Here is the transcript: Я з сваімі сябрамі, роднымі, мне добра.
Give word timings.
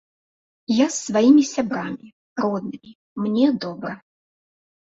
Я 0.75 0.87
з 0.95 1.03
сваімі 1.09 1.43
сябрамі, 1.53 2.07
роднымі, 2.43 2.91
мне 3.27 3.47
добра. 3.67 3.93